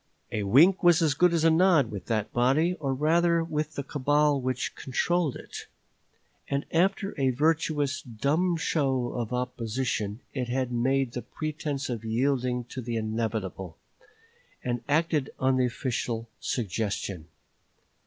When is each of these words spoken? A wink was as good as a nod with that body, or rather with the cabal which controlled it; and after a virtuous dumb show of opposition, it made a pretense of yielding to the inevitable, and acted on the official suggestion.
A 0.31 0.41
wink 0.41 0.81
was 0.81 0.99
as 1.03 1.13
good 1.13 1.31
as 1.31 1.43
a 1.43 1.51
nod 1.51 1.91
with 1.91 2.07
that 2.07 2.33
body, 2.33 2.73
or 2.79 2.91
rather 2.91 3.43
with 3.43 3.75
the 3.75 3.83
cabal 3.83 4.41
which 4.41 4.73
controlled 4.73 5.35
it; 5.35 5.67
and 6.47 6.65
after 6.73 7.13
a 7.21 7.29
virtuous 7.29 8.01
dumb 8.01 8.57
show 8.57 9.09
of 9.13 9.31
opposition, 9.31 10.21
it 10.33 10.71
made 10.71 11.15
a 11.15 11.21
pretense 11.21 11.87
of 11.87 12.03
yielding 12.03 12.63
to 12.63 12.81
the 12.81 12.95
inevitable, 12.95 13.77
and 14.63 14.81
acted 14.89 15.29
on 15.37 15.57
the 15.57 15.67
official 15.67 16.27
suggestion. 16.39 17.27